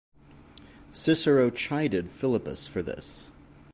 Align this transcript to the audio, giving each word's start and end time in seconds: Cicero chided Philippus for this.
Cicero 0.91 1.51
chided 1.51 2.09
Philippus 2.09 2.65
for 2.65 2.81
this. 2.81 3.29